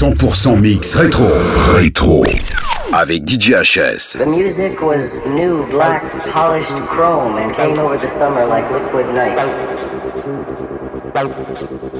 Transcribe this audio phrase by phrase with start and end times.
[0.00, 1.26] 100% mix rétro.
[1.74, 2.22] Rétro.
[2.92, 4.16] Avec DJ HS.
[4.16, 9.36] The music was new, black, polished chrome and came over the summer like liquid night.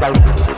[0.00, 0.57] Liquid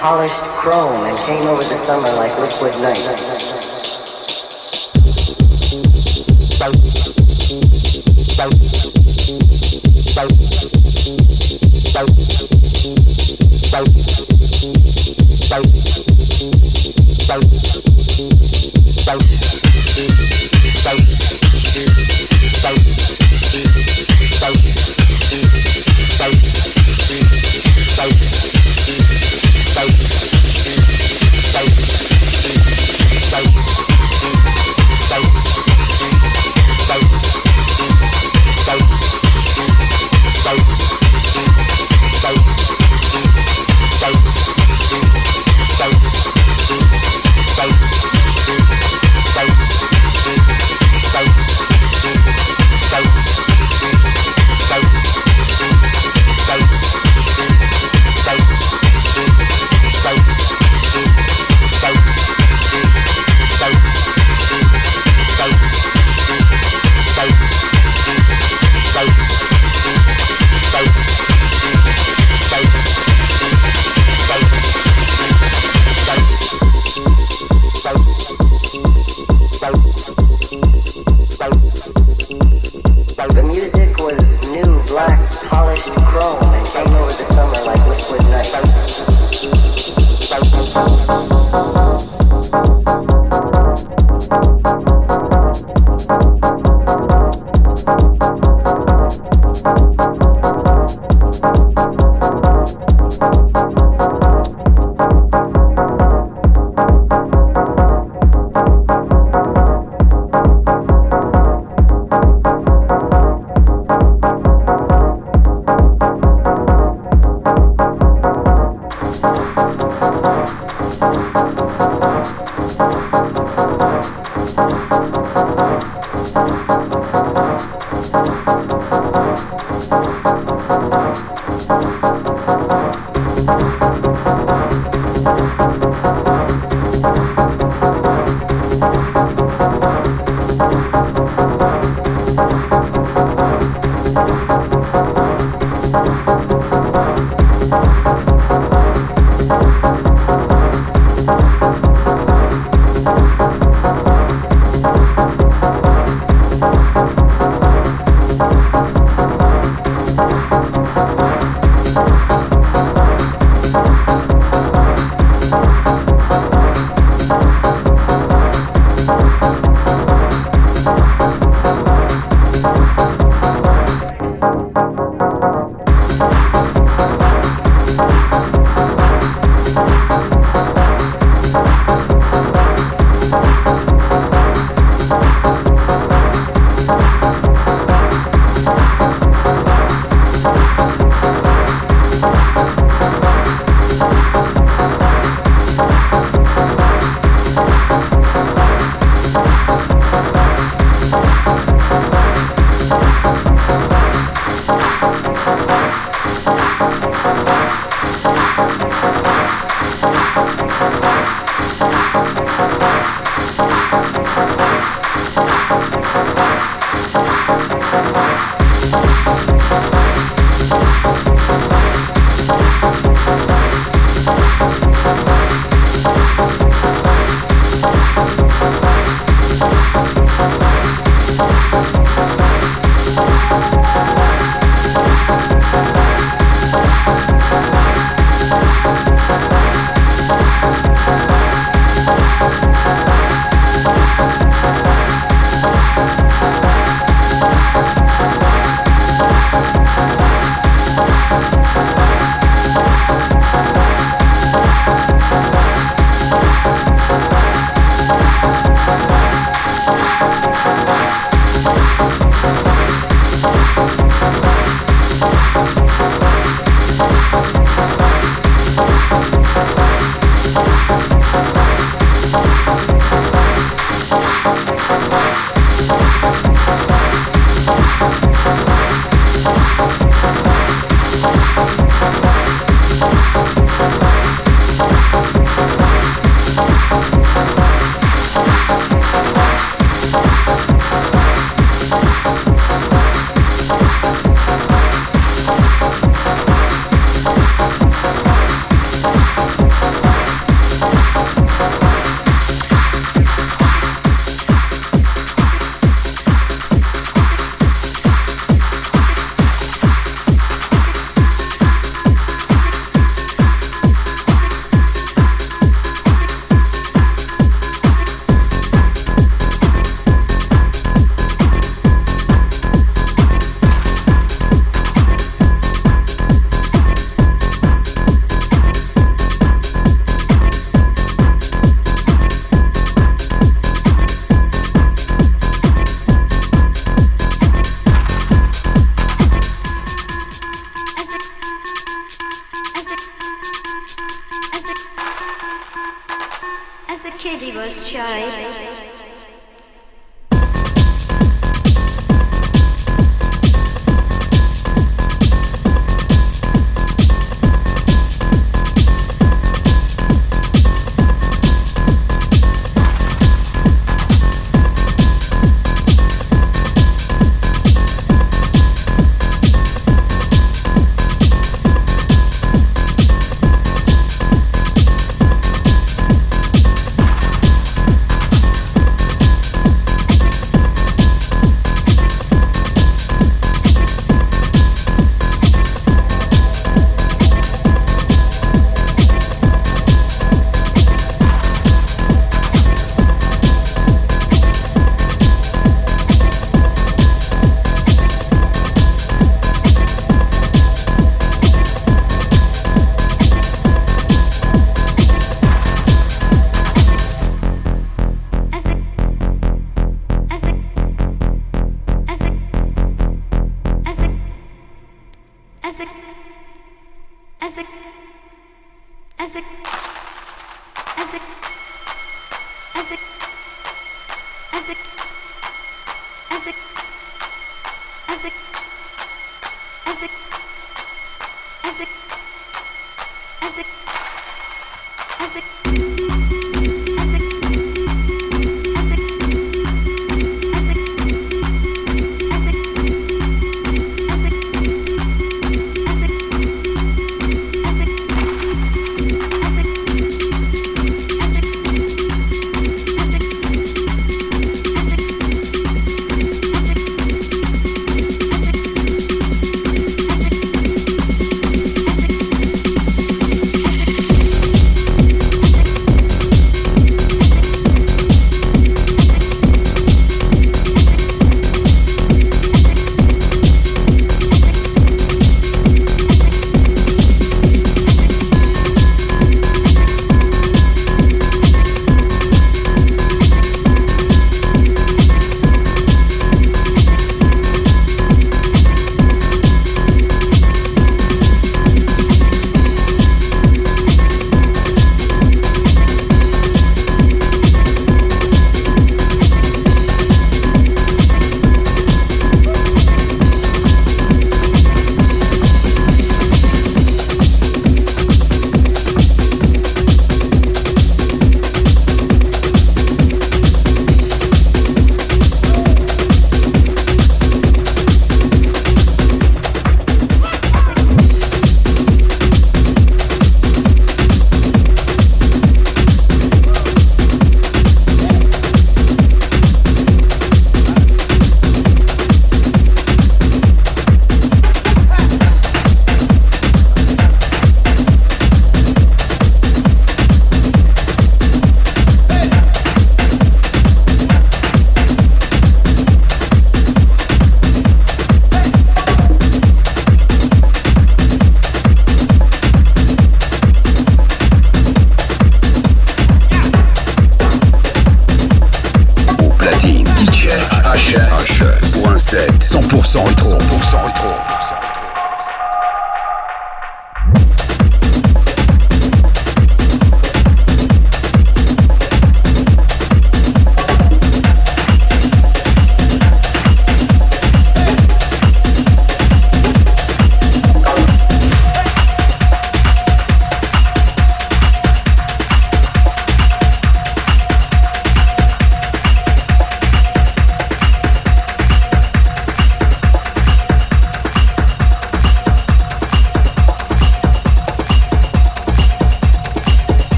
[0.00, 3.79] Polished chrome and came over the summer like liquid night.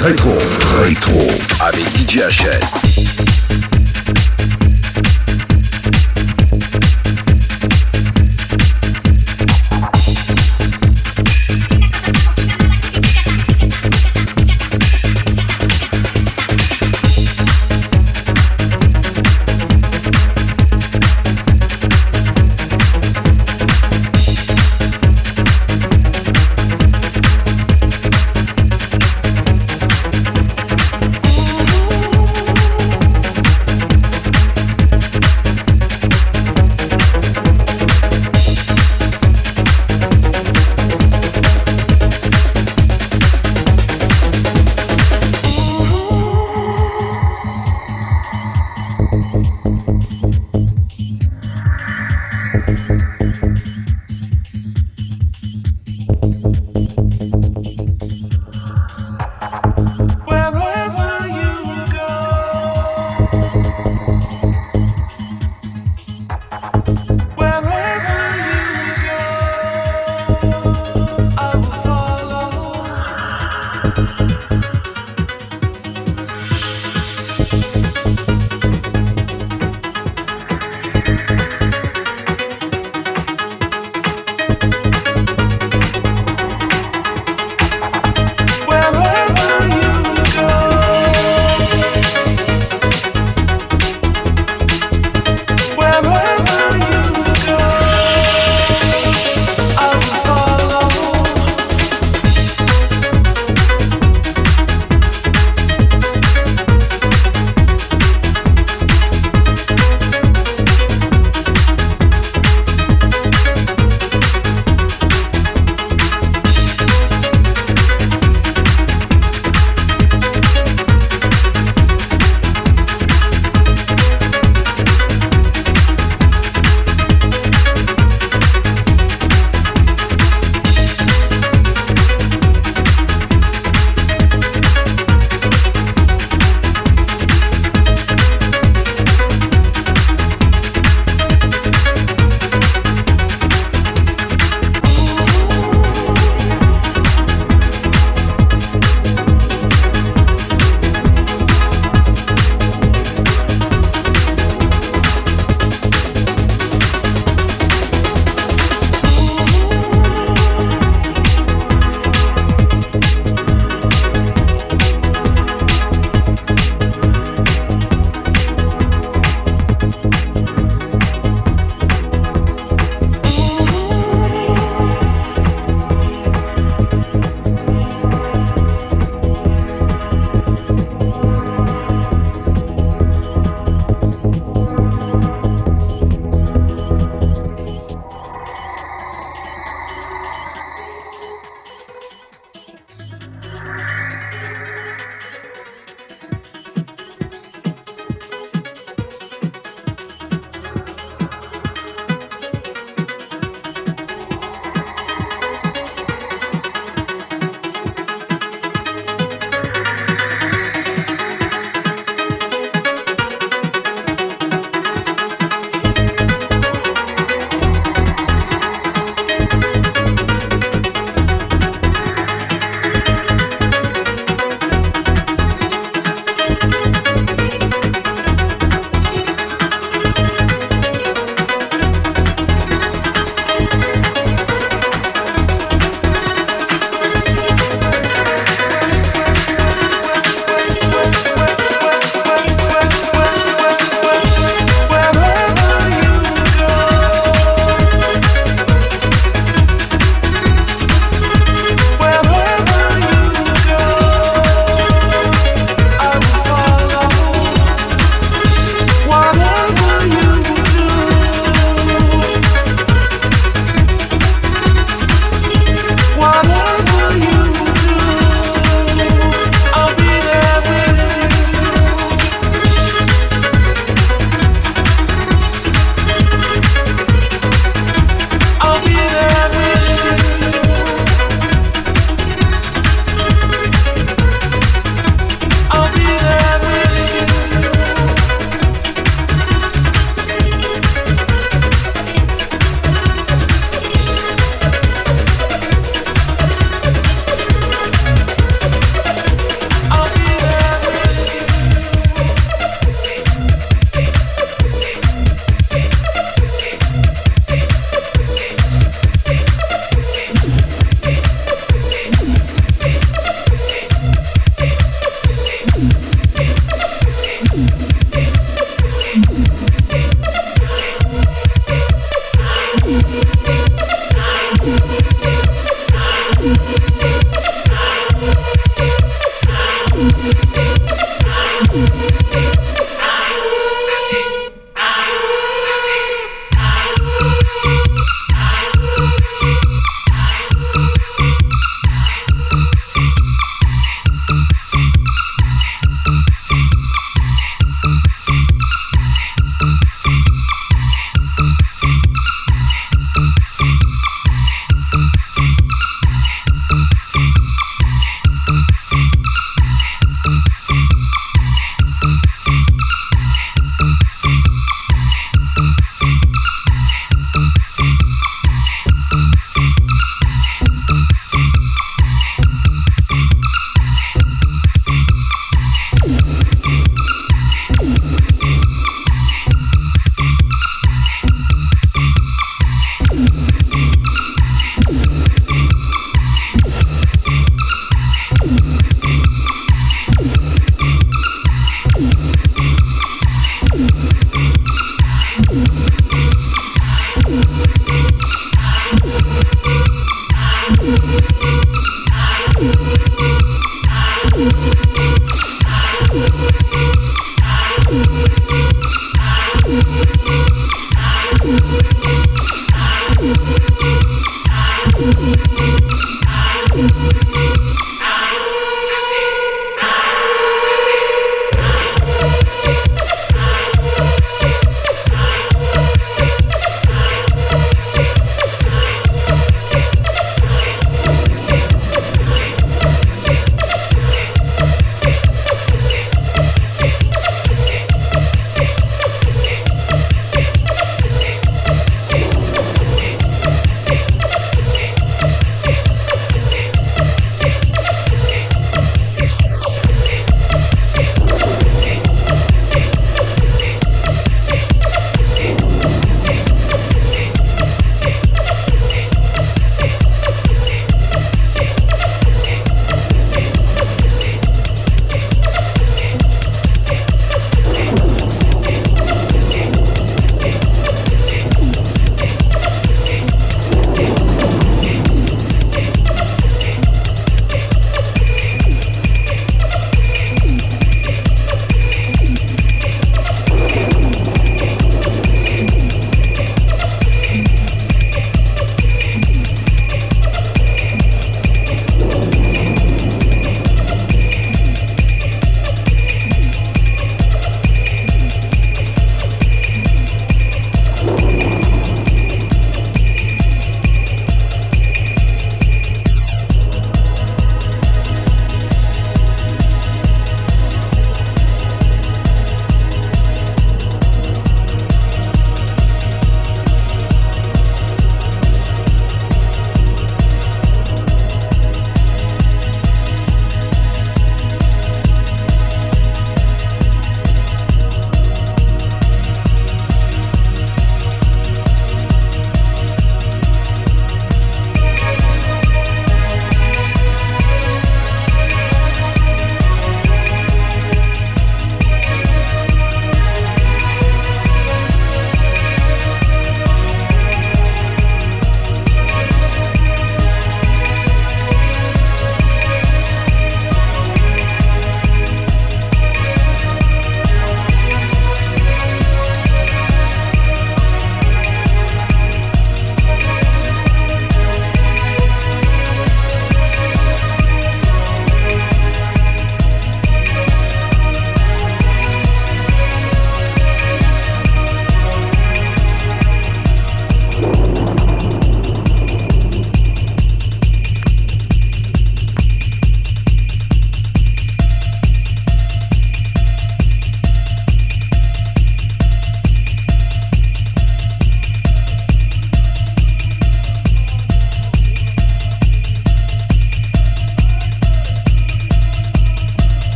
[0.00, 0.36] Rétro.
[0.82, 1.18] Rétro.
[1.60, 2.75] Avec DJ HS.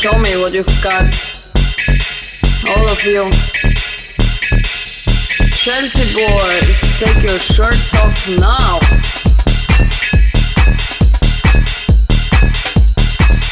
[0.00, 1.04] Show me what you've got.
[2.72, 3.28] All of you.
[5.52, 8.78] Chelsea boys, take your shirts off now.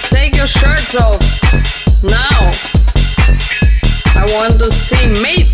[0.09, 1.21] Take your shirts off
[2.03, 2.41] now.
[4.17, 5.53] I want to see meat.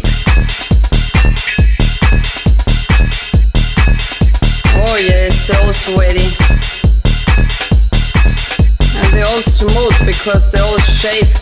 [4.77, 6.74] Oh they're all sweaty.
[9.15, 11.39] They're all smooth because they're all shaved.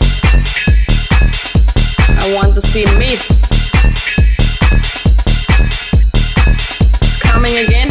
[2.20, 3.24] I want to see meat.
[7.00, 7.88] It's coming again.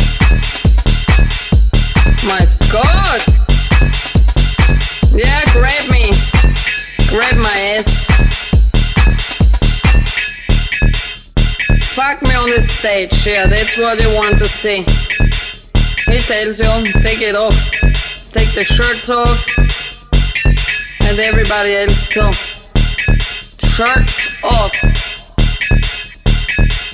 [2.30, 3.22] My god!
[5.16, 6.14] Yeah, grab me.
[7.10, 8.06] Grab my ass.
[11.96, 14.86] Fuck me on the stage, yeah, that's what you want to see.
[16.06, 18.11] He tells you, take it off.
[18.34, 19.46] Take the shirts off.
[21.02, 22.32] And everybody else too.
[23.68, 24.74] Shirts off.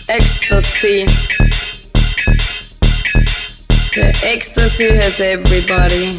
[0.09, 1.05] Ecstasy.
[3.93, 6.17] The ecstasy has everybody.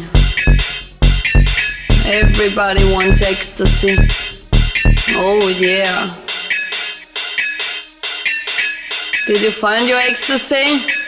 [2.07, 3.97] Everybody wants ecstasy.
[5.17, 6.07] Oh yeah.
[9.27, 10.98] Did you find your ecstasy?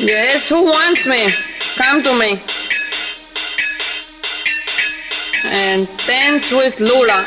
[0.00, 1.28] Yes, who wants me?
[1.76, 2.38] Come to me.
[5.44, 7.26] And dance with Lula.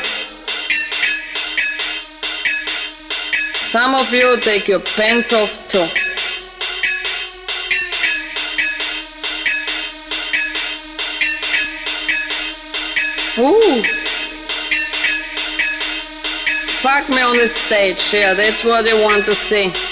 [3.60, 5.80] Some of you take your pants off too.
[13.42, 13.82] Ooh.
[16.80, 19.91] Fuck me on the stage, yeah, that's what you want to see.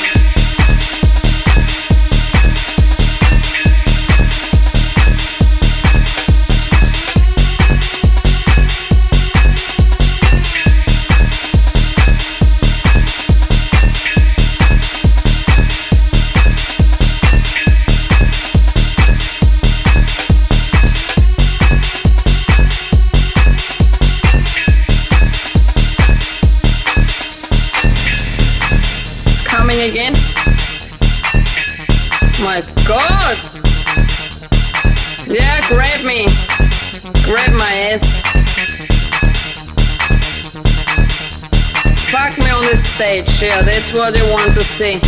[44.81, 45.05] Want.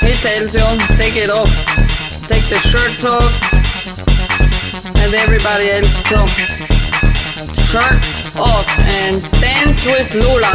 [0.00, 0.64] He tells you,
[0.96, 1.48] take it off.
[2.28, 3.32] Take the shirts off.
[4.96, 6.26] And everybody else too.
[7.70, 10.52] Shirts off and dance with Lula.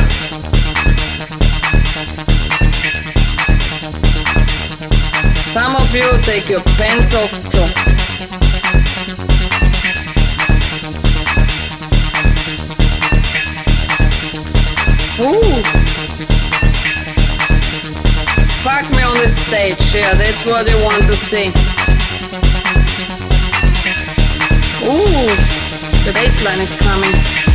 [5.41, 7.65] Some of you take your pants off too.
[15.23, 15.84] Ooh.
[19.21, 21.47] The stage, yeah, that's what you want to see.
[24.85, 25.27] Ooh,
[26.05, 27.54] the bassline is coming.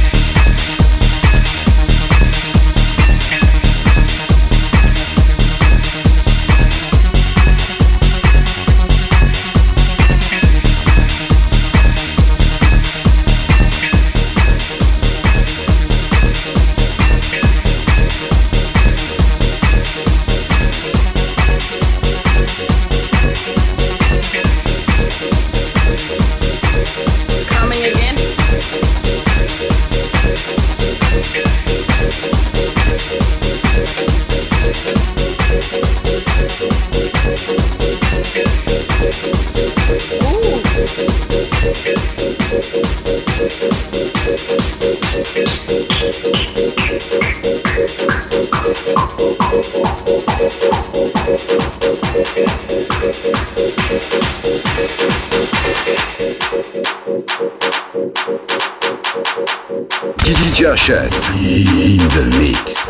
[60.60, 62.89] Chess in the mix.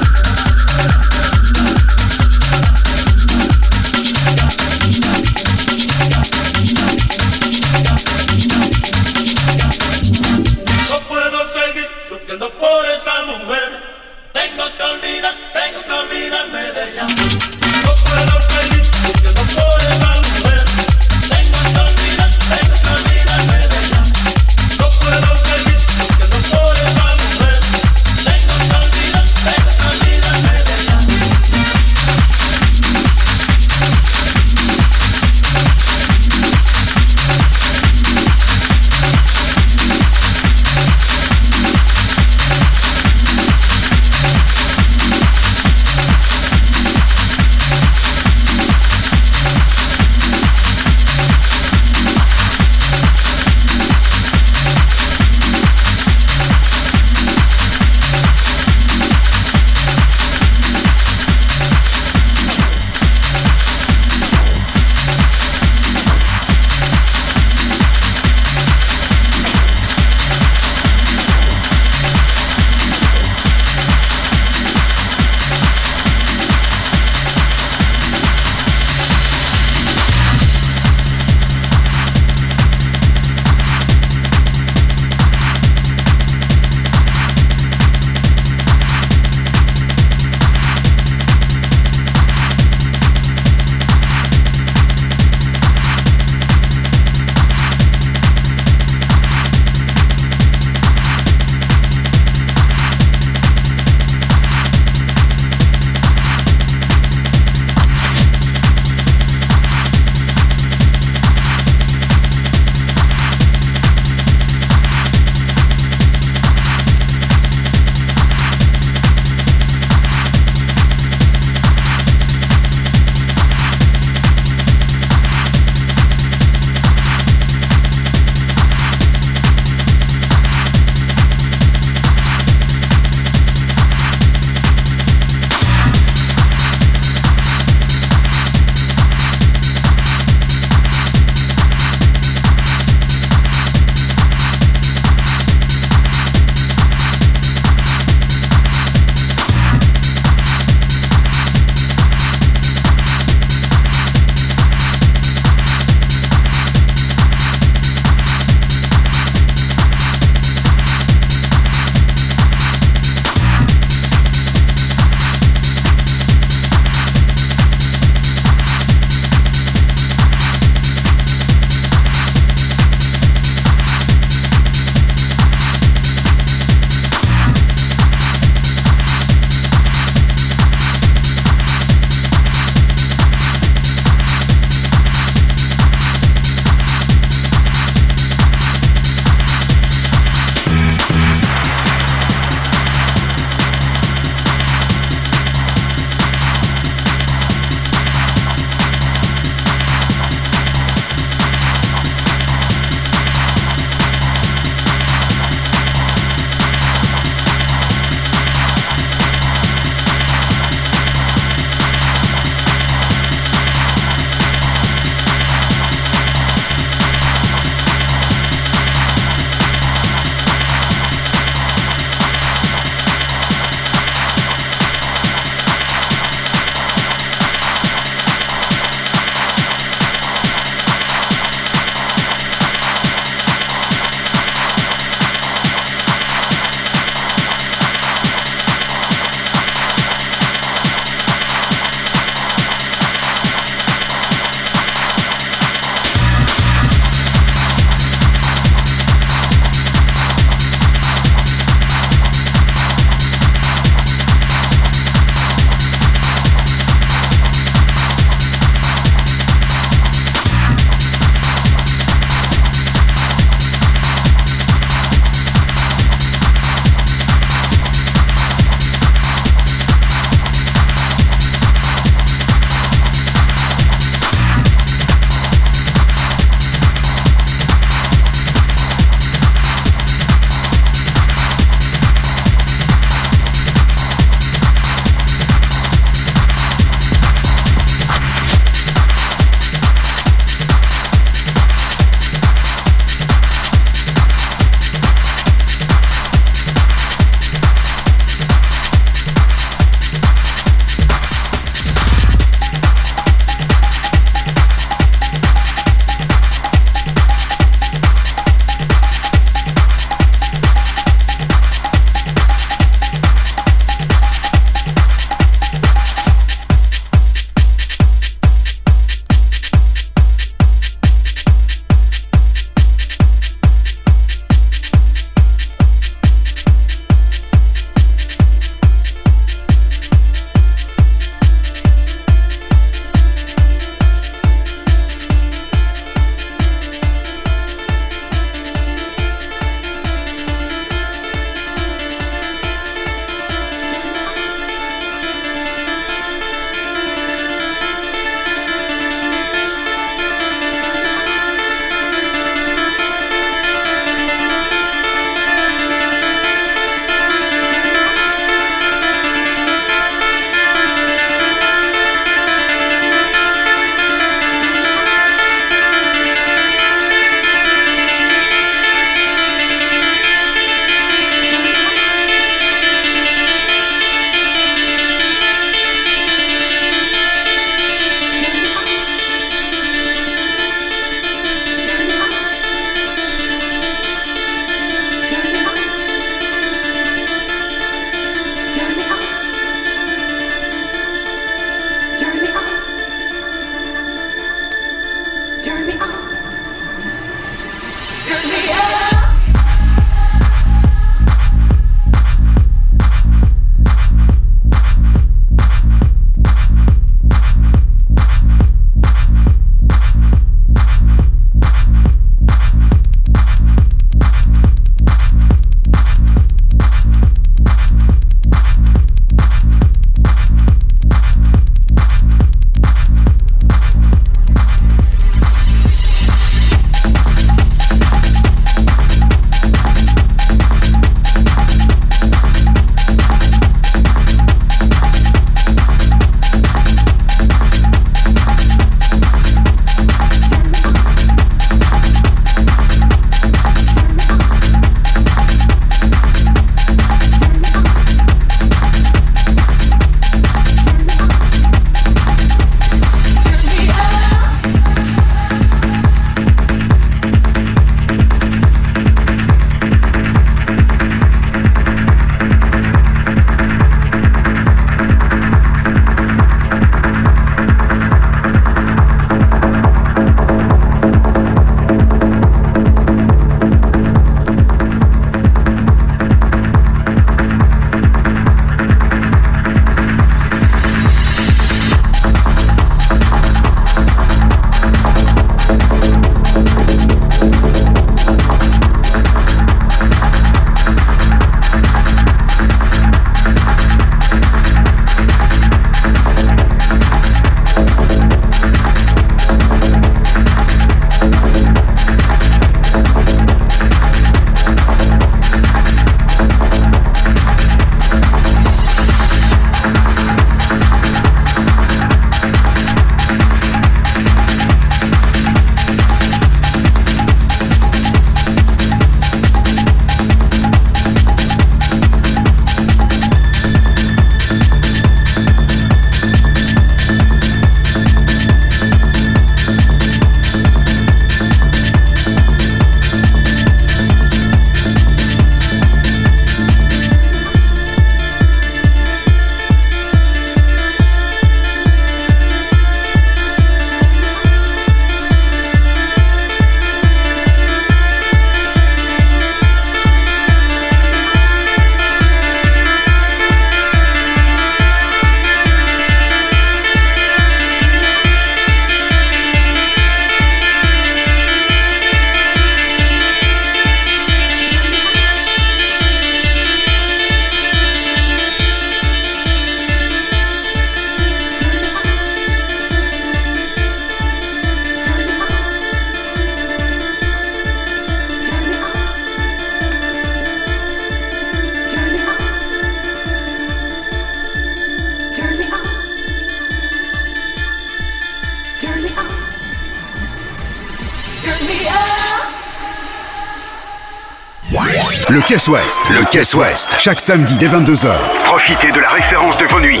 [595.52, 596.00] Caisse Ouest.
[596.08, 596.96] Le Caisse Ouest.
[596.98, 598.08] Chaque samedi dès 22h.
[598.46, 600.00] Profitez de la référence de vos nuits.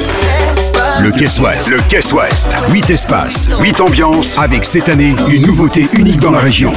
[0.98, 1.68] Le Caisse Ouest.
[1.68, 2.56] Le Caisse Ouest.
[2.70, 6.72] 8 espaces, 8 ambiances, avec cette année une nouveauté unique dans la région.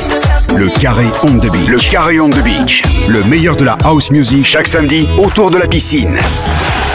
[0.57, 1.69] Le Carré on the Beach.
[1.69, 2.83] Le Carré on the Beach.
[3.07, 6.19] Le meilleur de la house music Chaque samedi, autour de la piscine.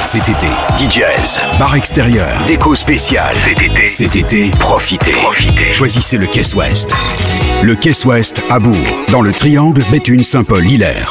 [0.04, 0.48] cet été.
[0.76, 1.40] DJs.
[1.58, 2.28] Bar extérieur.
[2.46, 3.34] Déco spéciale.
[3.34, 3.86] Cet été.
[3.86, 5.12] Cet été, Profitez.
[5.12, 5.72] Profitez.
[5.72, 6.90] choisissez le Caisse Ouest.
[7.62, 8.76] Le Caisse Ouest à Bourg,
[9.08, 11.10] dans le triangle Béthune-Saint-Paul-Hilaire.